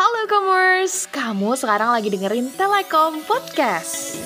Halo 0.00 0.24
Commerce, 0.24 1.04
kamu 1.12 1.60
sekarang 1.60 1.92
lagi 1.92 2.08
dengerin 2.08 2.48
Telekom 2.56 3.20
Podcast. 3.20 4.16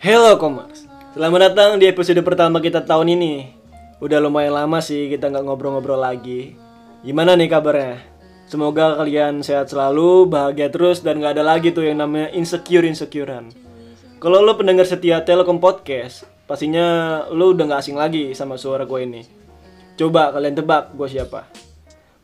Hello 0.00 0.40
Commerce, 0.40 0.88
selamat 1.12 1.52
datang 1.52 1.76
di 1.76 1.92
episode 1.92 2.24
pertama 2.24 2.64
kita 2.64 2.80
tahun 2.80 3.20
ini. 3.20 3.52
Udah 4.00 4.16
lumayan 4.16 4.64
lama 4.64 4.80
sih 4.80 5.12
kita 5.12 5.28
nggak 5.28 5.44
ngobrol-ngobrol 5.44 6.00
lagi. 6.00 6.56
Gimana 7.04 7.36
nih 7.36 7.52
kabarnya? 7.52 8.13
Semoga 8.44 9.00
kalian 9.00 9.40
sehat 9.40 9.72
selalu, 9.72 10.28
bahagia 10.28 10.68
terus, 10.68 11.00
dan 11.00 11.18
nggak 11.18 11.40
ada 11.40 11.44
lagi 11.44 11.72
tuh 11.72 11.88
yang 11.88 12.00
namanya 12.00 12.28
insecure-insecurean. 12.36 13.50
Kalau 14.20 14.40
lo 14.40 14.56
pendengar 14.56 14.84
setia 14.84 15.24
Telekom 15.24 15.60
Podcast, 15.60 16.28
pastinya 16.44 17.24
lo 17.32 17.56
udah 17.56 17.64
nggak 17.68 17.80
asing 17.80 17.96
lagi 17.96 18.36
sama 18.36 18.60
suara 18.60 18.84
gue 18.84 19.00
ini. 19.04 19.22
Coba 19.96 20.32
kalian 20.34 20.54
tebak 20.56 20.92
gue 20.92 21.08
siapa? 21.08 21.64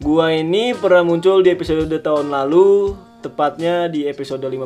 Gua 0.01 0.33
ini 0.33 0.73
pernah 0.73 1.05
muncul 1.05 1.45
di 1.45 1.53
episode 1.53 1.93
tahun 2.01 2.33
lalu, 2.33 2.97
tepatnya 3.21 3.85
di 3.85 4.09
episode 4.09 4.41
15 4.41 4.65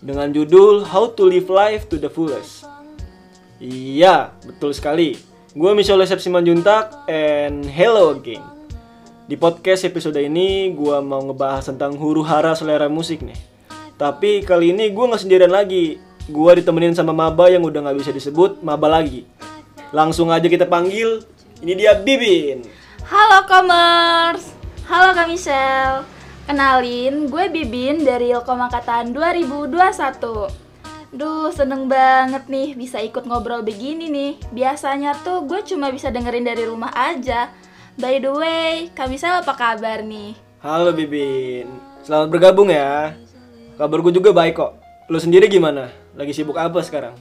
dengan 0.00 0.32
judul 0.32 0.80
How 0.88 1.12
to 1.12 1.28
Live 1.28 1.52
Life 1.52 1.92
to 1.92 2.00
the 2.00 2.08
Fullest. 2.08 2.64
Iya, 3.60 4.32
betul 4.48 4.72
sekali. 4.72 5.12
Gue 5.52 5.76
Michelle 5.76 6.00
Resep 6.00 6.24
Simanjuntak 6.24 7.04
and 7.04 7.68
hello 7.68 8.16
again. 8.16 8.40
Di 9.30 9.38
podcast 9.38 9.86
episode 9.86 10.18
ini 10.18 10.74
gue 10.74 10.98
mau 11.06 11.22
ngebahas 11.22 11.70
tentang 11.70 11.94
huru 11.94 12.26
hara 12.26 12.50
selera 12.58 12.90
musik 12.90 13.22
nih. 13.22 13.38
Tapi 13.94 14.42
kali 14.42 14.74
ini 14.74 14.90
gue 14.90 15.04
nggak 15.06 15.22
sendirian 15.22 15.54
lagi. 15.54 16.02
Gue 16.26 16.58
ditemenin 16.58 16.98
sama 16.98 17.14
maba 17.14 17.46
yang 17.46 17.62
udah 17.62 17.78
nggak 17.78 18.02
bisa 18.02 18.10
disebut 18.10 18.58
maba 18.66 18.90
lagi. 18.90 19.22
Langsung 19.94 20.34
aja 20.34 20.50
kita 20.50 20.66
panggil. 20.66 21.22
Ini 21.62 21.72
dia 21.78 21.94
Bibin. 21.94 22.66
Halo 23.06 23.46
Commerce, 23.46 24.50
halo 24.90 25.14
Kak 25.14 25.30
Michelle. 25.30 26.02
Kenalin, 26.50 27.30
gue 27.30 27.44
Bibin 27.54 28.02
dari 28.02 28.34
Ilkom 28.34 28.58
Angkatan 28.58 29.14
2021. 29.14 31.14
Duh, 31.14 31.54
seneng 31.54 31.86
banget 31.86 32.50
nih 32.50 32.74
bisa 32.74 32.98
ikut 32.98 33.30
ngobrol 33.30 33.62
begini 33.62 34.10
nih. 34.10 34.42
Biasanya 34.50 35.14
tuh 35.22 35.46
gue 35.46 35.62
cuma 35.62 35.94
bisa 35.94 36.10
dengerin 36.10 36.50
dari 36.50 36.66
rumah 36.66 36.90
aja. 36.98 37.54
By 38.00 38.16
the 38.16 38.32
way, 38.32 38.88
Kak 38.96 39.12
Michelle 39.12 39.44
apa 39.44 39.52
kabar 39.52 40.00
nih? 40.00 40.32
Halo 40.64 40.88
Bibin. 40.96 41.68
Selamat 42.00 42.32
bergabung 42.32 42.72
ya. 42.72 43.12
Kabar 43.76 44.00
gue 44.00 44.16
juga 44.16 44.32
baik 44.32 44.56
kok. 44.56 44.72
Lo 45.12 45.20
sendiri 45.20 45.52
gimana? 45.52 45.92
Lagi 46.16 46.32
sibuk 46.32 46.56
apa 46.56 46.80
sekarang? 46.80 47.12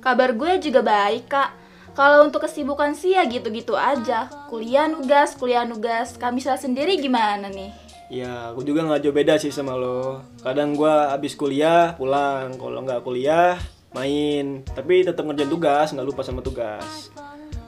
Kabar 0.00 0.32
gue 0.32 0.56
juga 0.64 0.80
baik, 0.80 1.28
Kak. 1.28 1.52
Kalau 1.92 2.24
untuk 2.24 2.48
kesibukan 2.48 2.96
sih 2.96 3.12
ya 3.12 3.28
gitu-gitu 3.28 3.76
aja. 3.76 4.32
Kuliah 4.48 4.88
nugas, 4.88 5.36
kuliah 5.36 5.68
nugas. 5.68 6.16
Kak 6.16 6.32
Michelle 6.32 6.56
sendiri 6.56 6.96
gimana 6.96 7.52
nih? 7.52 7.68
Ya, 8.08 8.56
aku 8.56 8.64
juga 8.64 8.88
nggak 8.88 9.04
jauh 9.04 9.12
beda 9.12 9.36
sih 9.36 9.52
sama 9.52 9.76
lo. 9.76 10.24
Kadang 10.40 10.80
gua 10.80 11.12
abis 11.12 11.36
kuliah 11.36 11.92
pulang, 11.92 12.56
kalau 12.56 12.80
nggak 12.88 13.04
kuliah 13.04 13.60
main. 13.92 14.64
Tapi 14.64 15.04
tetap 15.04 15.28
ngerjain 15.28 15.52
tugas, 15.52 15.92
nggak 15.92 16.08
lupa 16.08 16.24
sama 16.24 16.40
tugas. 16.40 17.12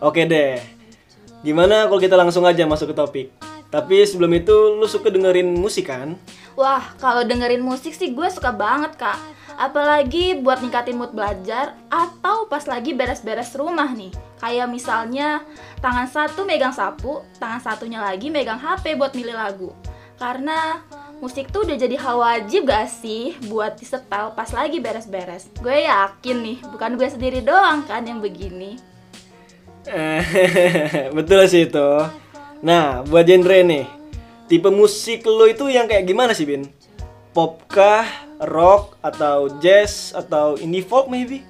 Oke 0.01 0.25
deh. 0.25 0.80
Gimana 1.41 1.89
kalau 1.89 1.97
kita 1.97 2.21
langsung 2.21 2.45
aja 2.45 2.69
masuk 2.69 2.93
ke 2.93 2.97
topik? 2.97 3.27
Tapi 3.73 4.03
sebelum 4.05 4.29
itu, 4.37 4.77
lo 4.77 4.85
suka 4.85 5.09
dengerin 5.09 5.57
musik 5.57 5.89
kan? 5.89 6.19
Wah, 6.53 6.93
kalau 7.01 7.25
dengerin 7.25 7.65
musik 7.65 7.97
sih 7.97 8.13
gue 8.13 8.29
suka 8.29 8.53
banget, 8.53 8.99
Kak. 9.01 9.17
Apalagi 9.57 10.37
buat 10.43 10.61
ningkatin 10.61 11.01
mood 11.01 11.17
belajar 11.17 11.79
atau 11.89 12.45
pas 12.45 12.61
lagi 12.69 12.93
beres-beres 12.93 13.57
rumah 13.57 13.89
nih. 13.89 14.13
Kayak 14.37 14.69
misalnya 14.69 15.41
tangan 15.81 16.11
satu 16.11 16.45
megang 16.45 16.77
sapu, 16.77 17.25
tangan 17.41 17.63
satunya 17.63 18.05
lagi 18.05 18.29
megang 18.29 18.61
HP 18.61 19.01
buat 19.01 19.17
milih 19.17 19.37
lagu. 19.37 19.71
Karena 20.21 20.85
musik 21.25 21.49
tuh 21.49 21.65
udah 21.65 21.77
jadi 21.81 21.97
hal 21.97 22.21
wajib 22.21 22.69
gak 22.69 22.93
sih 22.93 23.39
buat 23.49 23.81
disetel 23.81 24.37
pas 24.37 24.51
lagi 24.53 24.77
beres-beres. 24.77 25.49
Gue 25.65 25.89
yakin 25.89 26.37
nih, 26.45 26.59
bukan 26.69 27.01
gue 27.01 27.09
sendiri 27.09 27.41
doang 27.41 27.87
kan 27.89 28.05
yang 28.05 28.21
begini. 28.21 28.90
Betul 31.17 31.41
sih 31.49 31.69
itu. 31.69 31.89
Nah, 32.61 33.01
buat 33.09 33.25
genre 33.25 33.59
nih, 33.65 33.89
tipe 34.45 34.69
musik 34.69 35.25
lo 35.25 35.49
itu 35.49 35.69
yang 35.73 35.89
kayak 35.89 36.05
gimana 36.05 36.37
sih, 36.37 36.45
Bin? 36.45 36.69
Pop 37.33 37.65
kah, 37.71 38.05
rock, 38.43 39.01
atau 39.01 39.49
jazz, 39.63 40.13
atau 40.13 40.61
indie 40.61 40.85
folk 40.85 41.09
maybe? 41.09 41.47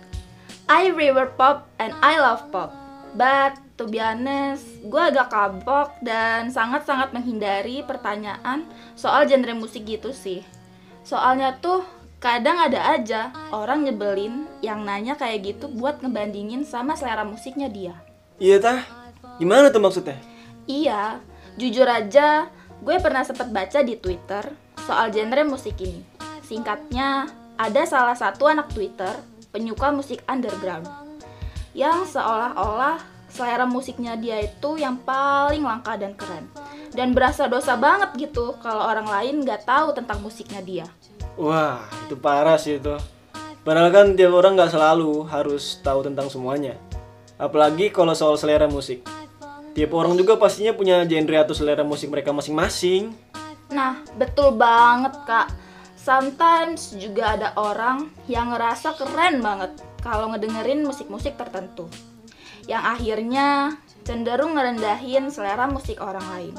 I 0.71 0.95
river 0.95 1.35
pop 1.35 1.67
and 1.83 1.91
I 1.99 2.23
love 2.23 2.47
pop. 2.55 2.71
But 3.19 3.59
to 3.75 3.91
be 3.91 3.99
honest, 3.99 4.63
gue 4.87 5.03
agak 5.03 5.35
kabok 5.35 5.99
dan 5.99 6.55
sangat-sangat 6.55 7.11
menghindari 7.11 7.83
pertanyaan 7.83 8.71
soal 8.95 9.27
genre 9.27 9.51
musik 9.59 9.83
gitu 9.83 10.15
sih. 10.15 10.47
Soalnya 11.03 11.59
tuh 11.59 11.83
kadang 12.23 12.61
ada 12.63 12.95
aja 12.95 13.35
orang 13.51 13.83
nyebelin 13.83 14.47
yang 14.63 14.87
nanya 14.87 15.19
kayak 15.19 15.43
gitu 15.43 15.67
buat 15.67 15.99
ngebandingin 16.05 16.63
sama 16.63 16.95
selera 16.95 17.27
musiknya 17.27 17.67
dia. 17.67 17.99
Iya 18.41 18.57
tah? 18.57 18.81
Gimana 19.37 19.69
tuh 19.69 19.85
maksudnya? 19.85 20.17
Iya, 20.65 21.21
jujur 21.61 21.85
aja 21.85 22.49
gue 22.81 22.97
pernah 22.97 23.21
sempat 23.21 23.53
baca 23.53 23.85
di 23.85 24.01
Twitter 24.01 24.49
soal 24.89 25.13
genre 25.13 25.45
musik 25.45 25.77
ini. 25.85 26.01
Singkatnya, 26.41 27.29
ada 27.61 27.83
salah 27.85 28.17
satu 28.17 28.49
anak 28.49 28.73
Twitter 28.73 29.13
penyuka 29.53 29.93
musik 29.93 30.25
underground 30.25 30.89
yang 31.77 32.09
seolah-olah 32.09 33.05
selera 33.29 33.69
musiknya 33.69 34.17
dia 34.17 34.41
itu 34.41 34.81
yang 34.81 34.97
paling 35.05 35.61
langka 35.61 36.01
dan 36.01 36.17
keren. 36.17 36.49
Dan 36.97 37.13
berasa 37.13 37.45
dosa 37.45 37.77
banget 37.77 38.17
gitu 38.17 38.57
kalau 38.65 38.89
orang 38.89 39.07
lain 39.07 39.45
nggak 39.45 39.69
tahu 39.69 39.93
tentang 39.93 40.19
musiknya 40.25 40.65
dia. 40.65 40.87
Wah, 41.37 41.85
itu 42.09 42.17
parah 42.17 42.57
sih 42.57 42.81
itu. 42.81 42.97
Padahal 43.61 43.93
kan 43.93 44.07
tiap 44.17 44.33
orang 44.33 44.57
nggak 44.57 44.73
selalu 44.73 45.29
harus 45.29 45.77
tahu 45.85 46.09
tentang 46.09 46.33
semuanya. 46.33 46.75
Apalagi 47.41 47.89
kalau 47.89 48.13
soal 48.13 48.37
selera 48.37 48.69
musik. 48.69 49.01
Tiap 49.73 49.91
orang 49.97 50.13
juga 50.21 50.37
pastinya 50.37 50.77
punya 50.77 51.09
genre 51.09 51.41
atau 51.41 51.57
selera 51.57 51.81
musik 51.81 52.13
mereka 52.13 52.37
masing-masing. 52.37 53.17
Nah, 53.73 54.05
betul 54.21 54.53
banget 54.61 55.17
kak. 55.25 55.49
Sometimes 55.97 56.93
juga 57.01 57.41
ada 57.41 57.49
orang 57.57 58.13
yang 58.29 58.53
ngerasa 58.53 58.93
keren 59.01 59.41
banget 59.41 59.73
kalau 60.05 60.29
ngedengerin 60.37 60.85
musik-musik 60.85 61.41
tertentu. 61.41 61.89
Yang 62.69 62.85
akhirnya 62.99 63.49
cenderung 64.05 64.61
ngerendahin 64.61 65.33
selera 65.33 65.65
musik 65.65 65.97
orang 66.03 66.27
lain. 66.37 66.55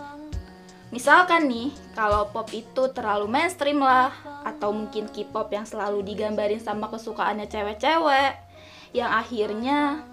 Misalkan 0.91 1.47
nih, 1.47 1.71
kalau 1.95 2.27
pop 2.35 2.51
itu 2.51 2.91
terlalu 2.91 3.23
mainstream 3.31 3.79
lah, 3.79 4.11
atau 4.43 4.75
mungkin 4.75 5.07
K-pop 5.07 5.47
yang 5.47 5.63
selalu 5.63 6.03
digambarin 6.03 6.59
sama 6.59 6.91
kesukaannya 6.91 7.47
cewek-cewek, 7.47 8.35
yang 8.91 9.07
akhirnya 9.07 10.03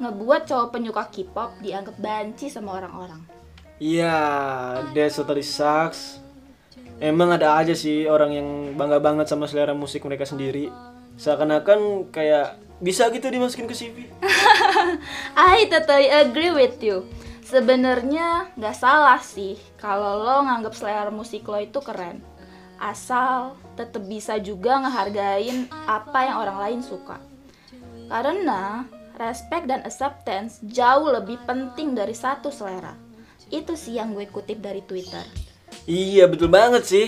ngebuat 0.00 0.48
cowok 0.50 0.68
penyuka 0.74 1.06
K-pop 1.10 1.60
dianggap 1.62 1.96
banci 1.98 2.50
sama 2.50 2.78
orang-orang. 2.78 3.22
Iya, 3.82 4.16
that's 4.94 5.18
totally 5.18 5.42
sucks. 5.42 6.22
Emang 7.02 7.34
ada 7.34 7.58
aja 7.58 7.74
sih 7.74 8.06
orang 8.06 8.30
yang 8.30 8.48
bangga 8.78 9.02
banget 9.02 9.26
sama 9.26 9.50
selera 9.50 9.74
musik 9.74 10.06
mereka 10.06 10.22
sendiri. 10.22 10.70
Seakan-akan 11.18 12.10
kayak 12.14 12.58
bisa 12.78 13.10
gitu 13.10 13.26
dimasukin 13.30 13.66
ke 13.66 13.74
CV. 13.74 13.96
I 15.38 15.66
totally 15.66 16.10
agree 16.10 16.54
with 16.54 16.78
you. 16.78 17.06
Sebenarnya 17.44 18.54
nggak 18.56 18.76
salah 18.78 19.20
sih 19.20 19.58
kalau 19.76 20.22
lo 20.22 20.46
nganggap 20.46 20.74
selera 20.74 21.10
musik 21.10 21.44
lo 21.50 21.58
itu 21.58 21.78
keren. 21.82 22.22
Asal 22.78 23.58
tetap 23.74 24.02
bisa 24.06 24.38
juga 24.38 24.78
ngehargain 24.82 25.66
apa 25.86 26.18
yang 26.30 26.36
orang 26.40 26.58
lain 26.62 26.80
suka. 26.82 27.18
Karena 28.06 28.86
respect 29.18 29.70
dan 29.70 29.82
acceptance 29.86 30.58
jauh 30.66 31.10
lebih 31.10 31.38
penting 31.46 31.94
dari 31.94 32.14
satu 32.14 32.50
selera. 32.50 32.94
Itu 33.50 33.78
sih 33.78 33.98
yang 33.98 34.14
gue 34.14 34.26
kutip 34.30 34.58
dari 34.58 34.82
Twitter. 34.82 35.22
Iya, 35.86 36.26
betul 36.26 36.50
banget 36.50 36.82
sih. 36.86 37.06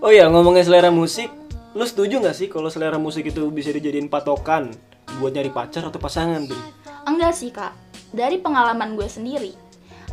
Oh 0.00 0.12
ya, 0.12 0.28
ngomongin 0.28 0.64
selera 0.64 0.92
musik, 0.92 1.32
lu 1.72 1.84
setuju 1.84 2.20
nggak 2.20 2.36
sih 2.36 2.48
kalau 2.52 2.68
selera 2.68 3.00
musik 3.00 3.28
itu 3.28 3.48
bisa 3.48 3.72
dijadiin 3.72 4.12
patokan 4.12 4.72
buat 5.16 5.32
nyari 5.32 5.48
pacar 5.48 5.88
atau 5.88 5.96
pasangan, 5.96 6.44
Bin? 6.44 6.60
Enggak 7.08 7.32
sih 7.38 7.48
kak, 7.54 7.72
dari 8.10 8.40
pengalaman 8.42 8.94
gue 8.94 9.06
sendiri 9.06 9.52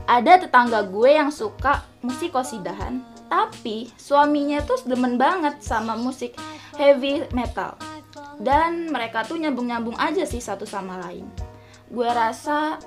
Ada 0.05 0.45
tetangga 0.45 0.85
gue 0.85 1.09
yang 1.15 1.31
suka 1.33 1.81
musik 2.05 2.35
kosidahan 2.35 3.01
Tapi 3.31 3.89
suaminya 3.97 4.61
tuh 4.61 4.77
demen 4.85 5.17
banget 5.17 5.57
sama 5.63 5.97
musik 5.97 6.37
heavy 6.77 7.25
metal 7.33 7.73
Dan 8.41 8.89
mereka 8.89 9.25
tuh 9.25 9.37
nyambung-nyambung 9.37 9.97
aja 9.97 10.25
sih 10.25 10.41
satu 10.41 10.65
sama 10.65 10.97
lain 11.05 11.27
Gue 11.89 12.09
rasa 12.09 12.81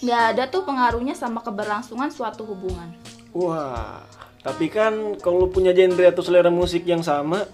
nggak 0.00 0.22
ada 0.36 0.44
tuh 0.48 0.64
pengaruhnya 0.64 1.16
sama 1.16 1.44
keberlangsungan 1.44 2.08
suatu 2.12 2.44
hubungan 2.44 2.92
Wah, 3.30 4.02
Tapi 4.40 4.66
kan 4.72 5.20
kalau 5.20 5.46
punya 5.46 5.70
genre 5.70 6.08
atau 6.08 6.24
selera 6.24 6.48
musik 6.48 6.82
yang 6.88 7.04
sama, 7.04 7.44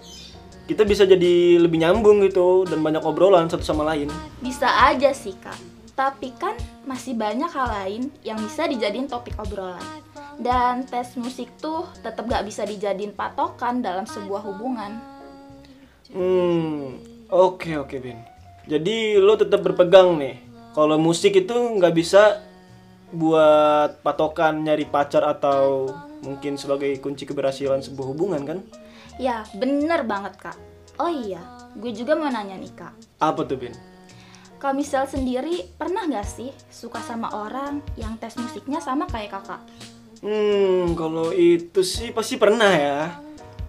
kita 0.67 0.83
bisa 0.83 1.07
jadi 1.07 1.61
lebih 1.63 1.79
nyambung 1.79 2.23
gitu 2.27 2.67
dan 2.67 2.83
banyak 2.83 3.03
obrolan 3.03 3.47
satu 3.47 3.63
sama 3.63 3.87
lain. 3.87 4.11
Bisa 4.43 4.67
aja 4.67 5.15
sih 5.15 5.35
kak, 5.37 5.55
tapi 5.95 6.35
kan 6.35 6.55
masih 6.83 7.15
banyak 7.15 7.47
hal 7.51 7.67
lain 7.71 8.01
yang 8.23 8.39
bisa 8.39 8.67
dijadiin 8.67 9.07
topik 9.07 9.35
obrolan. 9.39 9.83
Dan 10.37 10.85
tes 10.85 11.17
musik 11.17 11.49
tuh 11.57 11.87
tetap 12.05 12.29
gak 12.29 12.45
bisa 12.45 12.61
dijadiin 12.61 13.15
patokan 13.15 13.81
dalam 13.81 14.05
sebuah 14.05 14.45
hubungan. 14.45 15.01
Hmm, 16.13 17.01
oke 17.31 17.71
oke 17.79 17.95
Bin. 17.99 18.19
Jadi 18.67 19.15
lo 19.15 19.39
tetap 19.39 19.63
berpegang 19.63 20.19
nih, 20.19 20.43
kalau 20.75 20.99
musik 20.99 21.35
itu 21.39 21.55
nggak 21.55 21.95
bisa 21.95 22.43
buat 23.15 24.03
patokan 24.03 24.67
nyari 24.67 24.83
pacar 24.83 25.23
atau 25.23 25.87
mungkin 26.19 26.59
sebagai 26.59 26.91
kunci 26.99 27.23
keberhasilan 27.23 27.79
sebuah 27.79 28.07
hubungan 28.11 28.43
kan? 28.43 28.59
Ya, 29.15 29.47
bener 29.55 30.03
banget 30.03 30.35
kak. 30.35 30.57
Oh 30.99 31.07
iya, 31.07 31.39
gue 31.79 31.93
juga 31.95 32.17
mau 32.19 32.27
nanya 32.27 32.59
nih 32.59 32.73
kak. 32.75 32.93
Apa 33.23 33.47
tuh 33.47 33.55
Bin? 33.55 33.73
Kak 34.57 34.73
Misal 34.73 35.05
sendiri 35.05 35.69
pernah 35.77 36.09
gak 36.09 36.25
sih 36.25 36.49
suka 36.73 36.97
sama 37.05 37.29
orang 37.29 37.85
yang 37.93 38.17
tes 38.17 38.33
musiknya 38.41 38.81
sama 38.81 39.05
kayak 39.05 39.37
kakak? 39.37 39.61
Hmm, 40.25 40.97
kalau 40.97 41.29
itu 41.29 41.85
sih 41.85 42.09
pasti 42.09 42.41
pernah 42.41 42.73
ya. 42.73 43.21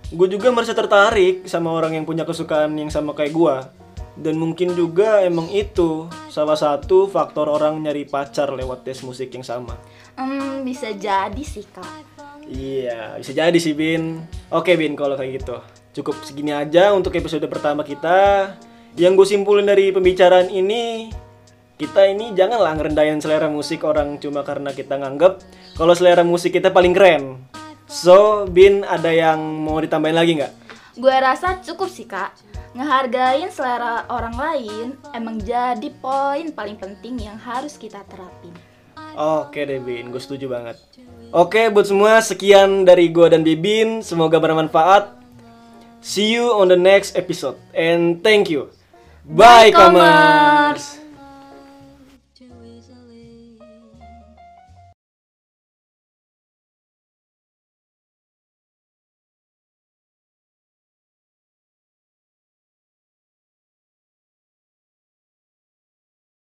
Gue 0.09 0.25
juga 0.25 0.49
merasa 0.49 0.73
tertarik 0.73 1.45
sama 1.45 1.69
orang 1.69 2.01
yang 2.01 2.09
punya 2.09 2.25
kesukaan 2.25 2.73
yang 2.81 2.89
sama 2.89 3.13
kayak 3.13 3.37
gue. 3.37 3.57
Dan 4.19 4.41
mungkin 4.41 4.73
juga 4.75 5.21
emang 5.23 5.47
itu 5.53 6.09
salah 6.33 6.57
satu 6.57 7.07
faktor 7.07 7.47
orang 7.47 7.79
nyari 7.79 8.09
pacar 8.09 8.51
lewat 8.51 8.89
tes 8.89 9.05
musik 9.05 9.31
yang 9.37 9.45
sama. 9.45 9.77
Hmm, 10.17 10.65
bisa 10.65 10.91
jadi 10.97 11.45
sih 11.45 11.63
kak. 11.71 12.19
Iya, 12.49 13.21
bisa 13.21 13.37
jadi 13.37 13.59
sih 13.61 13.77
Bin. 13.77 14.25
Oke 14.49 14.75
Bin, 14.81 14.97
kalau 14.97 15.15
kayak 15.15 15.45
gitu. 15.45 15.57
Cukup 16.01 16.17
segini 16.25 16.57
aja 16.57 16.91
untuk 16.97 17.13
episode 17.15 17.45
pertama 17.47 17.85
kita. 17.85 18.57
Yang 18.97 19.13
gue 19.23 19.27
simpulin 19.37 19.69
dari 19.69 19.93
pembicaraan 19.93 20.49
ini, 20.51 21.13
kita 21.79 22.11
ini 22.11 22.35
janganlah 22.35 22.75
ngerendahin 22.75 23.23
selera 23.23 23.47
musik 23.47 23.87
orang 23.87 24.19
cuma 24.19 24.43
karena 24.43 24.75
kita 24.75 24.99
nganggep 24.99 25.39
kalau 25.79 25.95
selera 25.95 26.27
musik 26.27 26.57
kita 26.57 26.75
paling 26.75 26.91
keren. 26.91 27.48
So, 27.89 28.45
Bin 28.45 28.85
ada 28.85 29.09
yang 29.09 29.41
mau 29.65 29.81
ditambahin 29.81 30.17
lagi 30.17 30.33
nggak? 30.37 30.53
Gue 31.01 31.17
rasa 31.17 31.57
cukup 31.65 31.89
sih 31.89 32.05
kak. 32.05 32.37
Ngehargain 32.77 33.49
selera 33.49 34.05
orang 34.13 34.37
lain 34.37 34.87
emang 35.17 35.41
jadi 35.41 35.89
poin 35.99 36.53
paling 36.53 36.77
penting 36.77 37.17
yang 37.17 37.41
harus 37.41 37.81
kita 37.81 38.05
terapin. 38.13 38.53
Oke 39.19 39.65
deh 39.65 39.81
Bin, 39.81 40.13
gue 40.13 40.21
setuju 40.21 40.53
banget. 40.53 40.77
Oke 41.33 41.73
buat 41.73 41.89
semua, 41.89 42.21
sekian 42.21 42.85
dari 42.85 43.09
gue 43.09 43.27
dan 43.33 43.41
Bibin. 43.41 44.05
Semoga 44.05 44.37
bermanfaat. 44.37 45.17
See 46.05 46.31
you 46.31 46.55
on 46.55 46.71
the 46.71 46.79
next 46.79 47.17
episode. 47.19 47.59
And 47.75 48.23
thank 48.23 48.53
you. 48.53 48.71
Bye, 49.27 49.73
Bye, 49.73 49.75
comers. 49.75 50.93
comers. 50.93 51.08